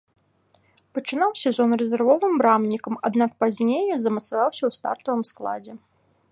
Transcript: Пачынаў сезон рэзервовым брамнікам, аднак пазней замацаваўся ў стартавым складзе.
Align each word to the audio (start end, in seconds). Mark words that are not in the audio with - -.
Пачынаў 0.97 1.31
сезон 1.43 1.69
рэзервовым 1.81 2.33
брамнікам, 2.43 2.93
аднак 3.09 3.31
пазней 3.43 3.85
замацаваўся 4.07 4.61
ў 4.69 4.79
стартавым 4.81 5.23
складзе. 5.33 5.73